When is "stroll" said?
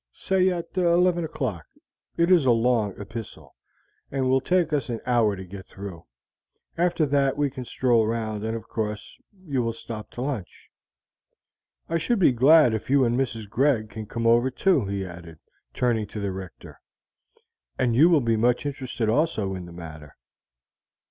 7.65-8.07